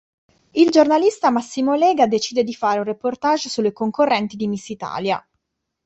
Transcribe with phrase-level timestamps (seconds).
[0.53, 5.23] Il giornalista Massimo Lega decide di fare un reportage sulle concorrenti di Miss Italia.